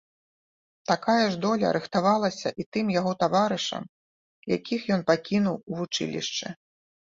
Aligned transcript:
Такая 0.91 1.25
ж 1.33 1.37
доля 1.43 1.73
рыхтавалася 1.77 2.49
і 2.63 2.65
тым 2.77 2.85
яго 2.99 3.11
таварышам, 3.25 3.83
якіх 4.55 4.81
ён 4.97 5.05
пакінуў 5.13 5.55
у 5.69 5.79
вучылішчы. 5.83 6.47